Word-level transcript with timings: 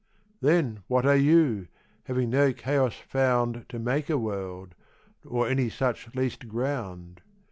Then 0.41 0.79
what 0.87 1.05
are 1.05 1.15
You, 1.15 1.67
having 2.05 2.31
no 2.31 2.53
Chaos 2.53 2.95
found 2.95 3.67
To 3.69 3.77
make 3.77 4.09
a 4.09 4.17
World, 4.17 4.73
or 5.23 5.47
any 5.47 5.69
such 5.69 6.15
least 6.15 6.47
ground? 6.47 7.21